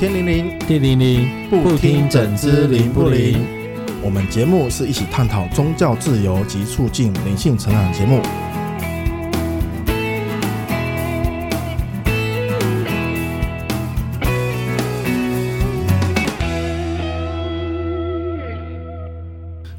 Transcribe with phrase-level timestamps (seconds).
[0.00, 3.46] 天灵灵，地灵灵，不听整只灵不灵？
[4.02, 8.22] 我们节目是一起探讨宗教自由及促进灵性成长的节目。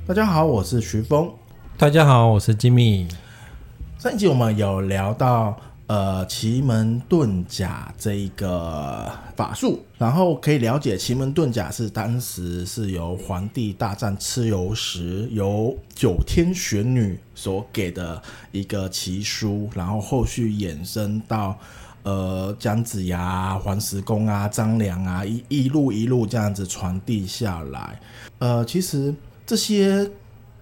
[0.06, 1.32] 大家好，我是徐峰。
[1.80, 3.08] 大家好，我是吉米。
[3.98, 5.60] 上一集我们有聊到。
[5.92, 18.22] 呃，奇门遁甲这一个法术，然后可以了解奇门遁甲是当时是由黄帝大战蚩尤时，由九天玄女所给的
[18.54, 21.60] 一个奇书，然后后续衍生到
[22.04, 28.00] 呃姜子牙、黄石公啊、张良啊，一一路一路这样子传递下来。
[28.40, 29.14] 呃，其实
[29.46, 30.10] 这些。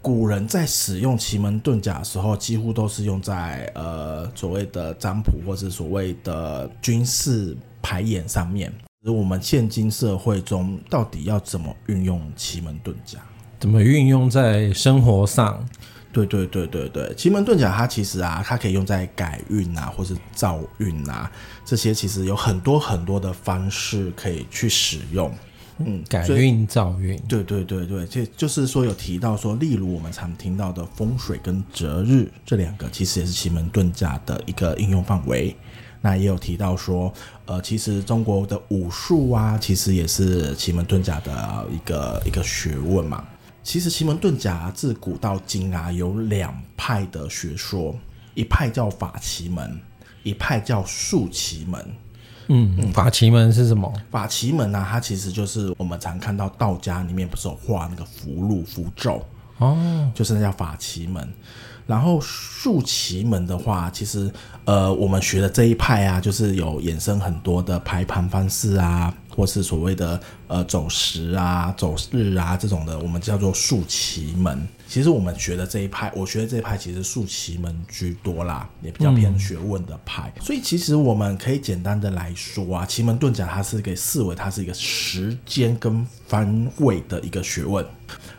[0.01, 8.73] 古人在使用奇门遁甲的时候，几乎都是用在呃所谓的占卜或是所谓的军事排演上面。
[9.05, 13.19] 而我们现今社会中，到底要怎么运用奇门遁甲？
[13.59, 15.65] 怎么运用在生活上？
[16.11, 21.31] 对对对对对，奇门遁甲它其实啊，它可以用在改运啊，或是造运啊，
[21.63, 25.31] 这些其实有很多很多的方式可以去使用。
[25.85, 35.55] 嗯，改运造运，对对对对，这就是说有提到说，例如我们常听到的风水跟择日这两个，其实也是奇门遁甲的一个应用范围。
[36.01, 37.13] 那也有提到说，
[37.45, 43.25] 呃，其实中国的武术啊，其实也是奇门遁甲的一个一个学问嘛。
[43.63, 47.93] 其实奇门遁甲自古到今啊，有两派的学说，
[48.33, 49.79] 一派叫法奇门，
[50.23, 51.85] 一派叫术奇门。
[52.49, 53.91] 嗯，法奇门是什么？
[54.11, 54.87] 法奇门呢、啊？
[54.91, 59.23] 它其实就是我们常看到道家里面不是有画那个符箓符咒
[59.59, 61.31] 哦，就是那叫法奇门。
[61.87, 64.31] 然后术奇门的话，其实
[64.65, 69.13] 呃，我们学的这一派啊，就是有衍生很多的排盘方式啊。
[69.35, 74.67] 或是所谓的呃走时啊、走日啊这种的，我们叫做竖奇门。
[74.87, 80.33] 其实我们学的这一派，我学的这一派其实竖奇门居多啦，也比较偏学问的派。
[80.35, 87.85] 嗯、所以其实我们可以简单的来说啊，奇门遁甲它是可以视为它是一个时间跟方位的一个学问。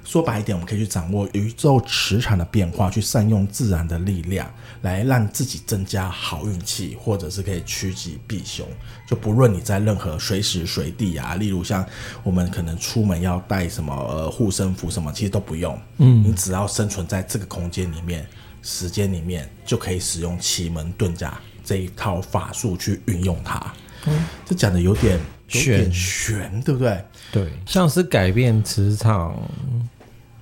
[0.05, 8.67] 说白一点，我们可以去掌握宇宙磁场的变化，去善用自然的力量，来让自己增加好运气，或者是可以趋吉避凶。
[9.07, 11.87] 就不论你在任何随时随地啊，例如像
[12.23, 15.79] 我们可能出门要带什么呃护身符什么，其实都不用。
[15.99, 18.27] 嗯，你只要生存在这个空间里面、
[18.63, 23.61] 时间里面，就可以使用奇门遁甲这一套法术去运用它。
[24.07, 25.19] 嗯，这讲的有点
[25.53, 27.05] 有点玄，对不对？
[27.33, 29.37] 对，像是改变磁场。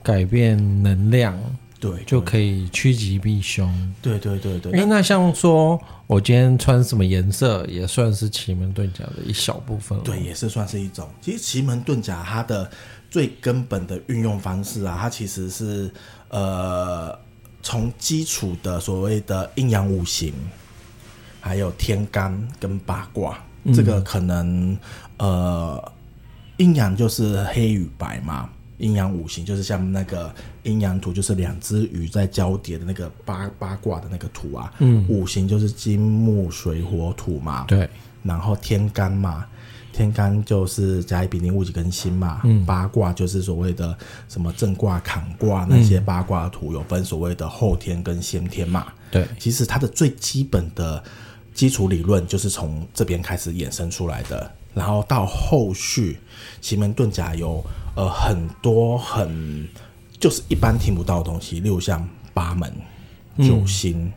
[0.01, 1.39] 改变能量，
[1.81, 3.73] 对，就可以趋吉避凶。
[4.03, 4.73] 对对对对。
[4.73, 9.97] 哎，那像说我今天穿什么颜色，也算是奇门遁甲的一小部分。
[10.01, 11.09] 对，也是算是一种。
[11.21, 12.69] 其实奇门遁甲它的
[13.09, 15.89] 最根本的运用方式啊，它其实是
[16.31, 17.17] 呃，
[17.63, 20.35] 从基础的所谓的阴阳五行，
[21.41, 24.77] 还有天干跟八卦，嗯、这个可能
[25.19, 25.93] 呃，
[26.57, 28.51] 阴阳就是黑与白嘛。
[28.79, 34.73] 阴阳五行就是像那个阴阳图，就是两只鱼在交叠的那个八八卦的那个图啊。
[34.79, 37.65] 嗯，五行就是金木水火土嘛。
[37.69, 37.89] 对，
[38.23, 39.45] 然后天干嘛，
[39.93, 42.41] 天干就是甲乙丙丁戊己庚辛嘛。
[42.45, 43.97] 嗯，八卦就是所谓的
[44.29, 48.87] 什么正卦、坎卦那些八卦图，有分所谓的后天跟先天嘛。
[49.11, 51.03] 对，其实它的最基本的
[51.53, 56.19] 基础理论就是从这边开始衍生出来的，然后到后续
[56.61, 57.61] 奇门遁甲有。
[57.99, 59.69] 呃，很多很
[60.21, 62.73] 就是一般听不到的东西，例如像八门、
[63.39, 64.13] 九星、嗯、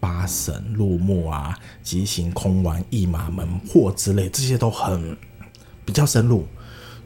[0.00, 5.14] 八神、入木啊、吉行、空丸、驿马门货之类，这些都很
[5.84, 6.46] 比较深入。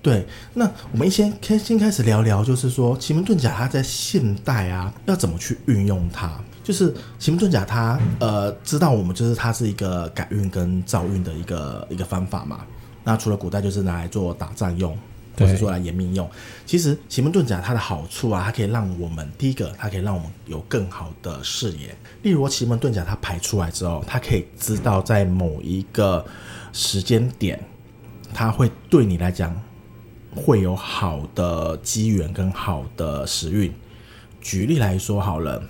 [0.01, 6.31] 对，那我们先开先开始聊聊，就是说奇门遁甲它在现代啊，要怎么去运用它？
[6.63, 12.61] 就是奇门遁甲它呃，知道我们就是它是一个改运跟造运的一个一个方法嘛。
[13.05, 14.97] 那除了古代就是拿来做打仗用。
[15.39, 16.29] 或是说来延命用，
[16.67, 21.97] 其实奇门遁甲它的好处啊，它可以让我们第一个，它可以让我们有更好的视野。
[22.23, 26.23] 例如奇门遁甲它排出来之后，它可以知道在某一个
[26.75, 27.59] 时间点，
[28.35, 29.59] 它会对你来讲
[30.35, 33.73] 会有好的机缘跟好的时运。
[34.43, 35.63] 举例来说好了，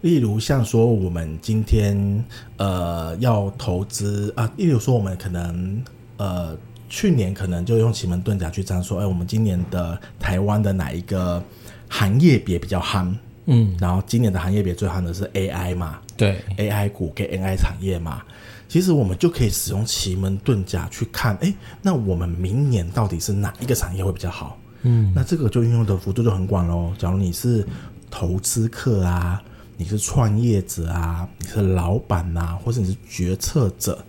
[0.00, 2.24] 例如像说我们今天
[2.56, 5.82] 呃要投资啊，例如说我们可能
[6.16, 6.56] 呃。
[6.90, 11.44] 去年可能就用奇门遁甲去这样说，哎，我们今年的台湾的哪一个
[11.86, 13.14] 行业别比较夯？
[13.44, 15.98] 嗯，然后今年的行业别最夯的是 AI 嘛？
[16.16, 18.22] 对，AI 股跟 AI 产业嘛。
[18.68, 21.52] 其实我们就可以使用奇门遁甲去看，哎，
[21.82, 24.58] 那我们明年到底是哪一个产业会比较好？
[24.84, 26.90] 嗯，那这个就运用的幅度就很广喽。
[26.96, 27.66] 假如你是
[28.10, 29.42] 投资客啊，
[29.80, 34.04] 你是创业者啊，你是老板啊，或者你是决策者，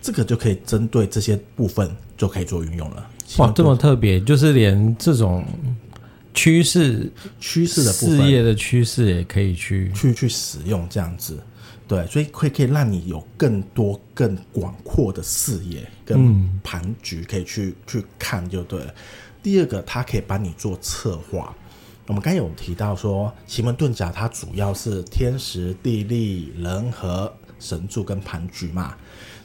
[0.00, 3.10] 这个就可以针对这些部分就可以做运用了。
[3.38, 5.44] 哇，这么特别，就是连这种
[6.32, 7.10] 趋势、
[7.40, 11.36] 趋势的部分，事业的趋势也可以去去去使用这样子。
[11.88, 18.94] 对，所以会可以让你有更多、更广阔的视野跟盘局可以去、嗯、去看就对了。
[19.42, 21.52] 第二个，它可以帮你做策划。
[22.10, 28.96] 我们刚才有提到说，奇门遁甲它主要是天时、地利、人和、神助跟盘局嘛。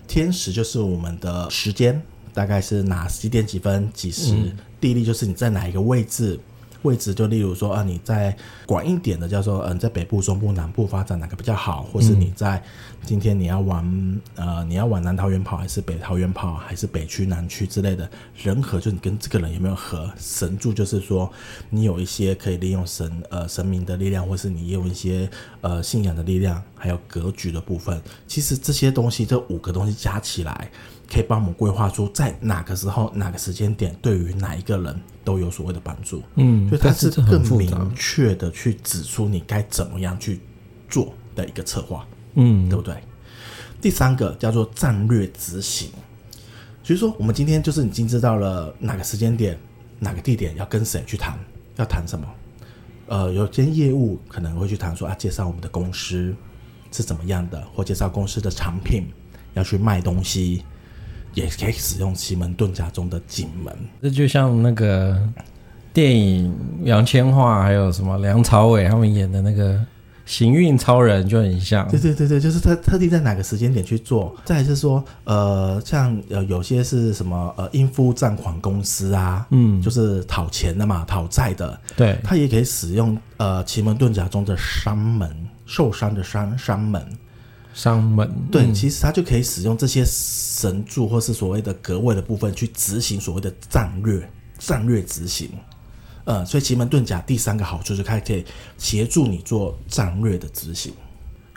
[0.07, 2.01] 天时就是我们的时间，
[2.33, 6.39] 大概是哪几点几分几时；嗯、地利就是你在哪一个位置。
[6.85, 8.35] 位置就例如说啊，你在
[8.65, 12.63] 广一点的叫做嗯，在北部、中部、南部发展哪个比较好，或是你在
[13.03, 18.09] 今天你要往呃你要往南桃园跑，还是北桃园跑，还是北区、南区之类的。
[18.41, 20.09] 人和就你跟这个人有没有合？
[20.17, 21.31] 神助就是说
[21.69, 25.29] 你有一些可以利用神呃神明的力量，或是你有一些
[25.61, 27.99] 呃信仰的力量，还有格局的部分。
[28.27, 30.69] 其实这些东西这五个东西加起来。
[31.11, 36.21] 可以帮我们规划出在哪个时候、哪个时间点，对于哪一个人都有所谓的帮助。
[36.35, 40.41] 嗯，所以它是更明确的去指出你该怎么样去
[40.89, 42.05] 做的一个策划。
[42.33, 42.95] 嗯，对不对？
[43.81, 45.89] 第三个叫做战略执行。
[46.83, 49.57] 所以说，我们今天就是已经知道了哪个时间点、
[49.99, 51.37] 哪个地点要跟谁去谈，
[51.77, 52.27] 要谈什么。
[53.07, 56.35] 呃，有间业务可能会去谈说啊，介绍我们的公司
[56.91, 59.07] 是怎么样的，或介绍公司的产品
[59.53, 60.63] 要去卖东西。
[61.35, 63.71] 也可以使用奇门遁甲中的景门，
[64.01, 65.15] 这就像那个
[65.93, 66.51] 电影
[66.83, 69.79] 杨千嬅还有什么梁朝伟他们演的那个
[70.25, 71.87] 行运超人就很像。
[71.89, 74.35] 对对对对，就是他特地在哪个时间点去做。
[74.43, 81.79] 再来是说，呃，像呃有些是什么呃应付账款公司啊，嗯，就是讨钱的嘛，讨债的。
[81.95, 85.29] 对，他也可以使用呃奇门遁甲中的伤门，
[85.65, 87.05] 受伤的伤伤门。
[87.75, 94.27] 商门对，嗯、其实他就可以使用这些神柱或是所谓的格位的部分去执行所谓的战略
[94.57, 95.49] 战略执行，
[96.23, 98.45] 呃，所以奇门遁甲第三个好处就是它可以
[98.77, 100.93] 协助你做战略的执行。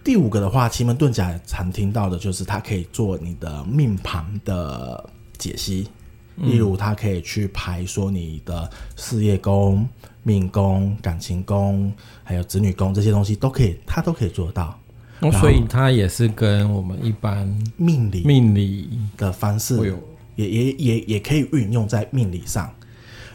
[0.05, 5.89] 第五个的话，奇门遁甲常听到的就是它可以做你的命盘的解析，
[6.37, 9.89] 例如它可以去排说你的事业宫、
[10.25, 11.93] 命宫、感情宫，
[12.25, 14.77] 还有子女宫这些东西都可以，它都可以做到。
[15.21, 19.95] 哦，所以它也是跟我们一般命理命理的方式
[20.37, 22.73] 也也也也可以运用在命理上，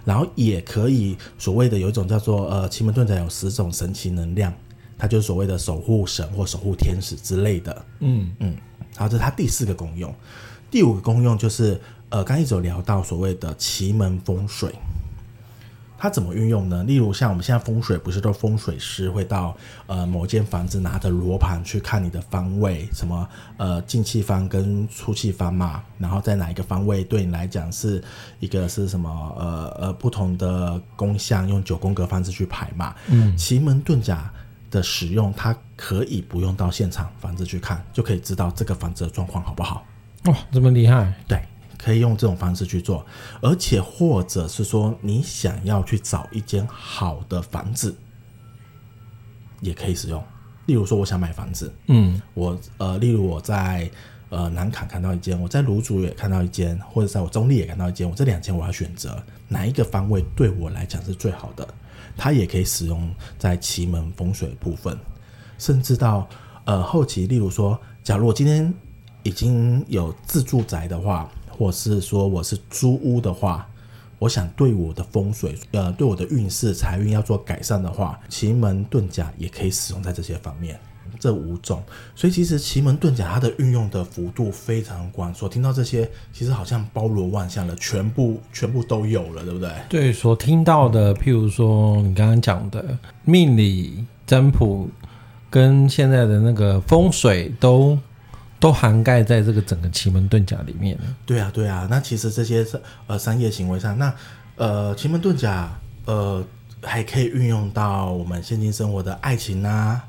[0.06, 4.54] 然后也可以所谓的有一种叫做呃奇门遁甲有十种神奇能量，
[4.98, 7.86] 它就是所谓的守护神或守护天使之类的。
[8.00, 8.56] 嗯嗯，
[8.96, 10.14] 然后这是它第四个功用，
[10.72, 11.80] 第五个功用就是
[12.10, 14.74] 呃刚一直有聊到所谓的奇门风水。
[16.04, 16.84] 它怎么运用呢？
[16.84, 19.56] 例如像我们现在风水，不是都风水师会到
[19.88, 28.04] 呃某间房子拿着罗盘去看你的方位，什么呃进气方跟出气方嘛，然后在哪一个方位对你来讲是
[28.42, 29.10] 一个是什么
[29.40, 32.94] 呃呃不同的宫相，用九宫格方式去排嘛。
[33.08, 34.30] 嗯，奇门遁甲
[34.70, 39.86] 的使用，它可以不用到现场房子去看，就可以知道这个房子的状况好不好？
[40.26, 41.14] 哇，这么厉害！
[41.30, 41.42] 对。
[41.84, 43.06] 可以用这种方式去做，
[43.42, 47.94] 而且或者是说你想要去找一间好的房子，
[49.60, 50.24] 也可以使用。
[50.66, 53.92] 例如说，我想买房子，嗯，我呃，例如我在
[54.30, 61.68] 呃南坎看到一间，我在卢竹也看到一间，或者在我中立也看到一间，我这两间我要选择哪一个方位对我来讲是最好的，
[62.16, 64.98] 它也可以使用在奇门风水部分，
[65.58, 66.26] 甚至到
[66.64, 68.74] 呃后期，例如说，假如我今天
[69.24, 71.30] 已经有自住宅的话。
[71.58, 73.68] 或是说我是租屋的话，
[74.20, 80.80] 我想对我的风水，呃，对我的运势、财运要做改善的话，奇门遁甲也可以使用在这些方面。
[81.20, 81.82] 这五种，
[82.16, 85.34] 所以其实奇门遁甲它的运用的幅度非常广。
[85.34, 89.70] 所听到这些，其实好像包罗万象了，全部全部都有了，对不对？
[89.88, 94.90] 对，所听到的，譬如说你刚刚讲的命理、占卜，
[95.50, 97.98] 跟现在的那个风水都。
[98.64, 100.98] 都涵盖在这个整个奇门遁甲里面。
[101.26, 101.86] 对啊，对啊。
[101.92, 102.66] 那其实这些
[103.08, 104.14] 呃商业行为上，那
[104.56, 105.70] 呃奇门遁甲
[106.06, 106.42] 呃
[106.82, 110.02] 还可以运用到我们现今生活的爱情啊，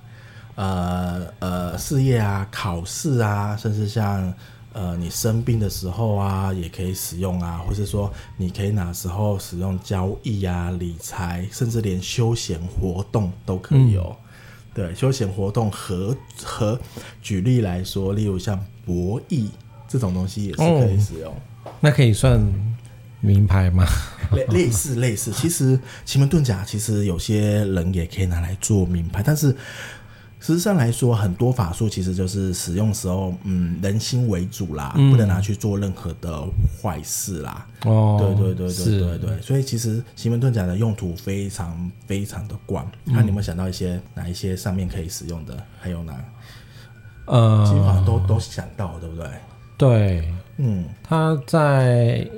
[0.54, 4.32] 呃呃事业啊，考试啊，甚至像
[4.72, 14.14] 呃你生病的时候啊，也可以使用啊，或是说你可以哪时候使用交易啊、理财，甚至连休闲活动都可以哦。
[14.16, 14.16] 嗯
[14.74, 16.78] 对休闲活动和和
[17.22, 19.46] 举例来说，例如像博弈
[19.88, 21.32] 这种东西也是可以使用。
[21.32, 22.44] 哦、那可以算
[23.20, 23.86] 名牌吗？
[24.32, 29.56] 类类似类似，其实奇门遁甲其实有些人也可以拿来做名牌，但是。
[30.44, 36.44] 实际上来说，很多法术其实就是使用时候，嗯，人心为主啦，嗯、不能拿去做任何的
[36.82, 37.66] 坏事啦。
[37.86, 42.86] 哦，对对对对对对，所以其实奇门遁甲的用途非常非常的广。
[43.04, 45.56] 那、嗯啊、你有没有想到一些哪一些上面可以使用的？
[45.80, 46.12] 还有哪？
[47.24, 49.26] 呃，基本上都都想到，对不对？
[49.78, 52.28] 对，嗯，他在。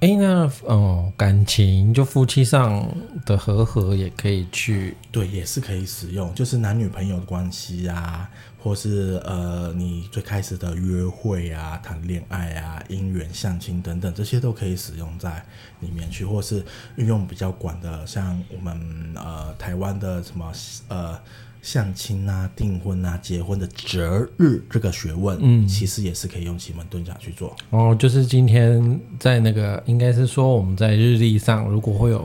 [0.00, 2.86] 哎，那哦，感情就夫妻上
[3.24, 15.42] 的和合也可以去，对，也是可以使用，就是男女朋友的关系啊，或是呃，你最开始的约会啊、谈恋爱啊、姻缘、相亲等等，这些都可以使用在
[15.80, 16.62] 里面去，或是
[16.96, 20.52] 运用比较广的，像我们呃台湾的什么
[20.88, 21.18] 呃。
[21.66, 27.56] 相亲啊、订婚啊、结婚的择日这个学问，嗯，其实也是可以用奇门遁甲去做。
[27.70, 32.24] 哦，就是今天在那个，应该是说我们在日历上，如果会有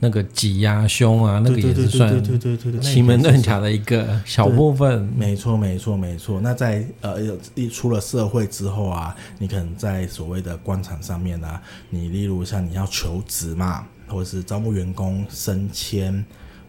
[0.00, 5.08] 那个吉呀、凶啊，那个也是算对对对对奇门遁甲的一个小部分。
[5.16, 6.40] 没错，没错，没错。
[6.40, 7.20] 那在呃，
[7.54, 16.24] 一出了社会之后啊，你可能在所谓的官场上面啊，你例如像你要求职嘛，或者是招募员工、升迁。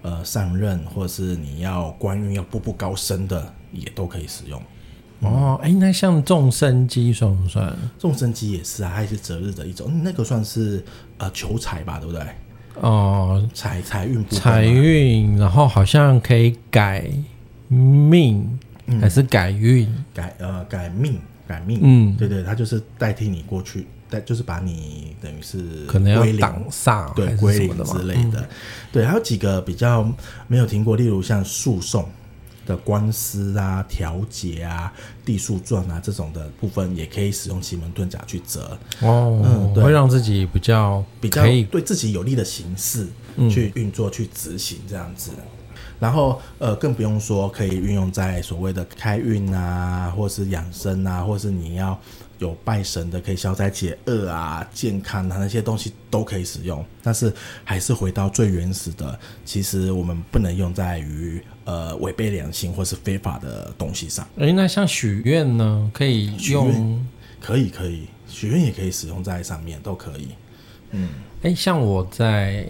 [0.06, 4.62] 呃，上任或者是你要官运要步步高升的，也都可以使用。
[5.22, 7.76] 哦，哎、欸，那像众生机算不算？
[7.98, 10.86] 众生机也是啊，它也是择日的一种，那个算是
[11.18, 12.22] 呃求财吧，对不对？
[12.82, 17.10] 哦，财财运，财运，然后好像可以改
[17.68, 18.48] 命，
[18.86, 19.92] 嗯、还是改运？
[20.14, 21.80] 改呃改命，改命。
[21.82, 23.88] 嗯，对对，它就是代替你过去。
[24.08, 28.48] 但就是把你等于是可能要挡煞，对，归零之类的，嗯、
[28.92, 30.08] 对，还有几个比较
[30.48, 32.08] 没有听过，例如像诉讼
[32.68, 34.94] 的官司啊、调解啊、
[35.26, 43.08] 地诉状啊这种的部分，也可以使用奇门遁甲去折哦，嗯，对，会让自己比较比较对自己有利的形式
[43.50, 45.32] 去运作、嗯、去执行这样子。
[45.98, 52.00] 然后呃，更不用说可以运用在所谓的开运啊，或是养生啊，或是你要。
[52.40, 64.28] 有拜神的可以消灾解厄啊，健康啊那些东西都可以使用，但是还是回到最原始的，其实我们不能用在于呃违背良心或是非法的东西上。
[64.38, 65.90] 诶，那像许愿呢？
[65.94, 67.06] 可以用？
[67.40, 70.30] 可以可以，许愿也可以使用在上面，都可以。
[70.92, 71.10] 嗯，
[71.44, 72.68] 诶，像我在。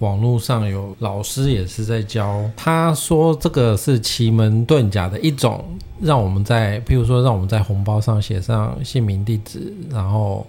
[0.00, 5.64] 网络上有老师也是在教，他说这个是奇门遁甲的一种，
[6.00, 10.46] 让我们在譬如说让我们在红包上写上姓名、地址，然后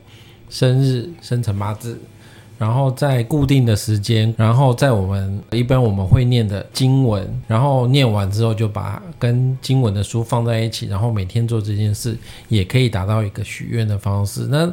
[0.50, 2.00] 生日、生辰八字，
[2.58, 12.18] 然后在固定的时间，然后在我们一般我们会念的经文，然后念完之后就把跟经文的书放在一起，然后每天做这件事，
[12.48, 14.48] 也可以达到一个许愿的方式。
[14.50, 14.72] 那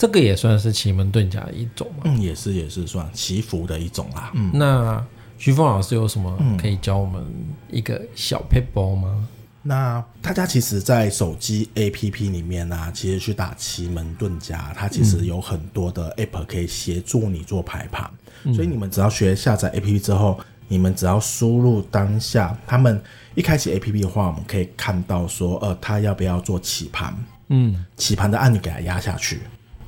[0.00, 2.04] 这个也算是奇门遁甲的一种嘛？
[2.06, 4.30] 嗯，也是也是算祈福的一种啦。
[4.32, 5.04] 嗯，那
[5.36, 7.22] 徐峰老师有什么可以教我们
[7.70, 9.10] 一个小撇步吗？
[9.14, 9.28] 嗯、
[9.60, 18.10] 那大家其实，在手机 APP 里面呢、啊，其实去打奇门遁甲，它其实有很多的 App 可以协助你做排盘。
[18.44, 22.98] 嗯、所以你们只要学下载 APP 之后，你们只要输入当下，他们
[23.34, 27.14] 一开启 APP 的话，我们可以看到说，呃，他要不要做起盘？
[27.48, 29.40] 嗯，起盘的按钮给它压下去。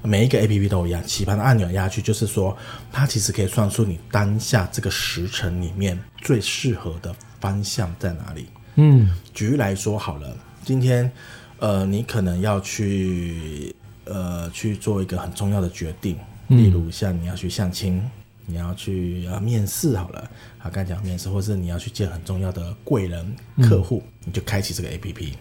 [0.04, 2.56] 每一个 A P P 都一样，棋盘的按钮压下去，就是说
[2.90, 8.46] 它其实可以算出你当下这个时辰里面最适合的方向在哪里。
[8.74, 11.10] 嗯，举例来说好了，今天
[11.58, 13.74] 呃，你可能要去
[14.06, 16.18] 呃去做一个很重要的决定，
[16.48, 18.02] 例如像你要去相亲，
[18.44, 20.28] 你要去啊面试好了，
[20.58, 25.34] 好，刚才讲面试，或是你要去见很重要的贵人客户，嗯、你就开启这个 A P P，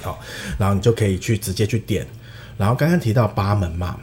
[0.00, 0.20] 好，
[0.58, 2.06] 然后你就可以去直接去点。
[2.56, 3.98] 然后刚刚提到八门嘛，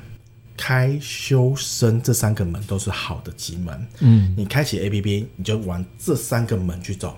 [0.58, 3.88] 开、修、身这三个门都是好的吉门。
[4.00, 7.17] 嗯，你开启 APP，你就往这三个门去走，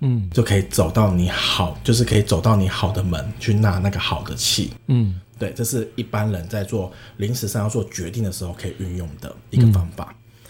[0.00, 4.72] 嗯，就可以走到你好，就是可以走到你好的门去纳那个好的气。
[4.86, 10.12] 嗯，对，这是一般人在做临时上要做决定的时候可以运用的一个方法。
[10.12, 10.46] 嗯、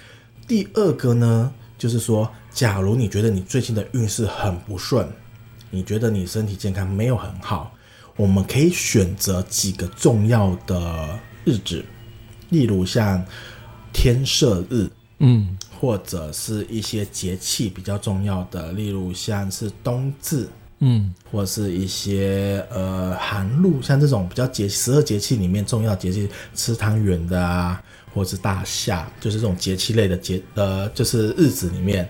[0.46, 5.06] 第二个呢，就是说，假如你觉得你最近的运势很不顺，
[5.70, 7.74] 你觉得你身体健康没有很好。
[8.16, 11.84] 我们可以选择几个重要的日子，
[12.50, 13.24] 例如像
[13.92, 20.46] 天赦日，嗯，或者是一些节气比较重要的，例如像是冬至，
[20.80, 32.08] 嗯，或者是一些呃寒露，像这种比较节十二节气里面重要节气，吃汤圆的啊，或者是大夏，就是这种节气类的节呃，就是日子里面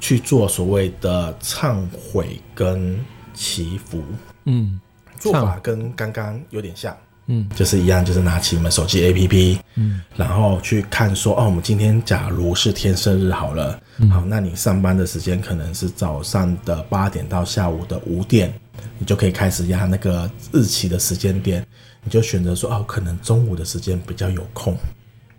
[0.00, 2.98] 去做所谓的忏悔跟
[3.32, 4.02] 祈福，
[4.44, 4.80] 嗯。
[5.18, 6.96] 做法跟刚刚有点像。
[7.28, 18.54] 嗯，就是一样，就是拿起我们手机 APP，嗯，然后去看说，哦，我们今天假如是天色日好了，嗯、好，那你上班的时间可能是早上的八点到下午的五点，
[18.96, 21.66] 你就可以开始压那个日期的时间点，
[22.04, 24.76] 你就选择说，哦，可能中午的时间比较有空，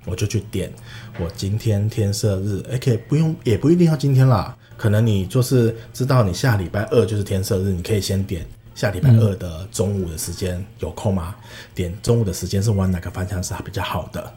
[0.03, 0.69] 我就去点，
[1.17, 8.45] 我今天天色日，哎，可以不用，也不一定要今天啦，可能你就是知道你下礼拜二就是天色日，你可以先点。
[8.77, 11.35] 下礼拜二的中午的时间有空吗？
[11.73, 14.31] 点中午的时间是往哪个方向是比较好的？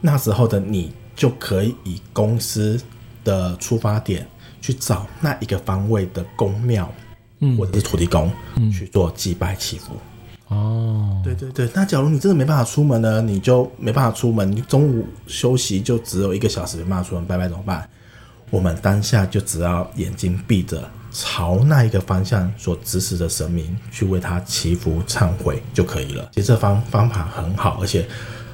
[0.00, 2.80] 那时候的你就可以以公司
[3.22, 4.26] 的出发点
[4.62, 6.90] 去找那一个方位的宫庙，
[7.40, 9.92] 嗯，或者是土地公，嗯，去做祭拜祈福。
[10.48, 11.68] 哦，对对对。
[11.74, 13.20] 那假如你真的没办法出门呢？
[13.20, 17.86] 你就没办法出门，你中午休息就只有一个小时没办法出门，拜拜怎么办？
[18.50, 20.88] 我们当下就只要眼睛闭着。
[21.12, 26.30] 朝那一个方向所指使的神明去为他祈福忏悔就可以了。
[26.32, 28.06] 其实这方方法很好，而且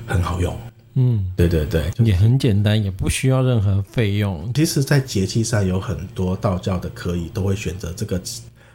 [0.06, 0.58] 很好用。
[0.94, 4.50] 嗯，对对对，也很简单，也不需要任何费用。
[4.54, 8.18] 其实，在节气上有很多道教的可以都会选择这个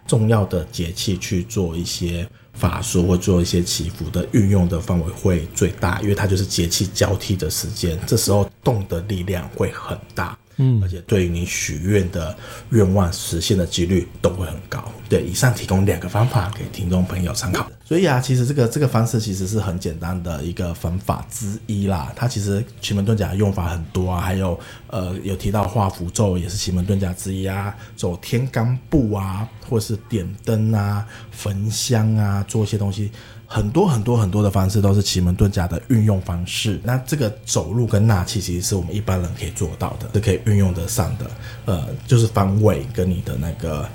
[0.06, 10.38] 重要的节气去做一些法术或做一些祈福的运用的范围会最大，因为它就是节气交替的时间，这时候动的力量会很大。
[10.58, 12.36] 嗯，而且对于你许愿的
[12.70, 14.84] 愿望实现的几率都会很高。
[15.10, 17.70] 对，以上提供两个方法给听众朋友参考。
[17.84, 22.12] 所以啊，其实这个这个方式其实是很简单的一个方法之一啦。
[22.16, 33.12] 它其实奇门遁甲的用法很多啊，还有呃有提到画符咒也是奇门遁甲之一啊，走天干布啊，或是点灯啊、焚香啊，做一些东西。
[33.54, 36.80] 很多很多很多的方式都是奇门遁甲的运用方式。
[36.86, 41.30] 那这个走路跟纳气其实是我们一般人可以做到的，是可以运用得上的。
[41.66, 43.86] 呃，就是方位跟你的那个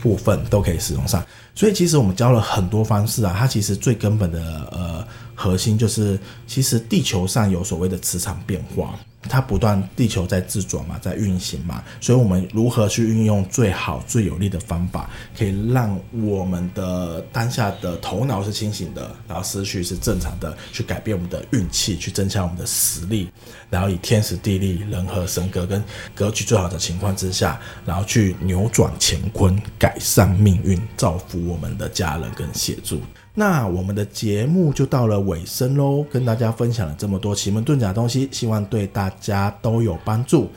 [0.00, 1.22] 部分都可以使用上。
[1.54, 4.40] 所以其实我们教了很多方式啊，它其实最根本的
[4.72, 8.98] 呃核心就是，其实地球上有所谓的磁场变化。
[9.28, 15.08] 它不断，地球在自转嘛，在运行嘛，所以我们如何去运用最好、最有利的方法，
[15.38, 23.30] 可以让我们的当下的头脑是清醒的，然后思绪是正常的，去改变我们的运气，去增强我们的实力，
[23.70, 25.82] 然后以天时地利人和神格跟
[26.14, 33.00] 格局最好的情况之下，然后去扭转乾坤，改善命运，造福我们的家人跟协助。
[33.34, 40.50] 那我们的节目就到了尾声喽，跟大家分享了这么多奇门遁甲东西，希望对大家都有帮助。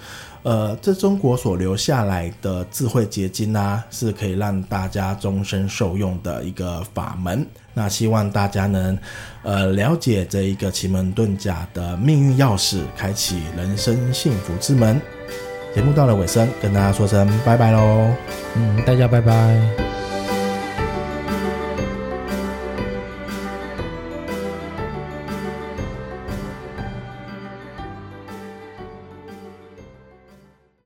[0.43, 7.43] 呃，这中国所留下来的智慧结晶呢、啊，是可以让大家终身受用的一个法门。
[7.73, 8.95] 那希望大家能
[9.41, 15.01] 呃了解这一个奇门遁甲的命运钥匙，开启人生幸福之门。
[15.73, 18.07] 节目到了尾声，跟大家说声拜拜喽。
[18.55, 20.04] 嗯，大家拜拜。